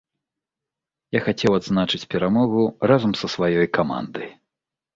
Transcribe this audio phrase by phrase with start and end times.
[1.17, 2.65] Я хацеў адзначыць перамогу
[2.95, 4.27] разам са сваёй камандай.